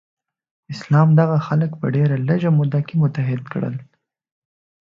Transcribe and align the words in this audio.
اسلام 0.73 1.09
دغه 1.19 1.37
خلک 1.47 1.71
په 1.79 1.87
ډیره 1.95 2.15
لږه 2.27 2.51
موده 2.57 2.79
کې 2.87 2.95
متحد 3.03 3.41
کړل. 3.53 3.75